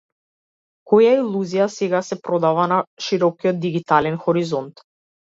Која 0.91 1.09
илузија 1.17 1.67
сега 1.73 1.99
се 2.07 2.17
продава 2.27 2.65
на 2.71 2.79
широкиот 3.09 3.59
дигитален 3.67 4.17
хоризонт? 4.25 4.83